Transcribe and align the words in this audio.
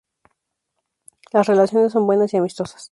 Las 1.31 1.45
relaciones 1.45 1.91
son 1.91 2.07
buenas 2.07 2.33
y 2.33 2.37
amistosas. 2.37 2.79